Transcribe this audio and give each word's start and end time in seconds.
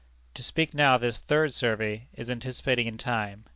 To 0.33 0.41
speak 0.41 0.73
now 0.73 0.95
of 0.95 1.01
this 1.01 1.19
third 1.19 1.53
survey, 1.53 2.07
is 2.15 2.31
anticipating 2.31 2.87
in 2.87 2.97
time. 2.97 3.45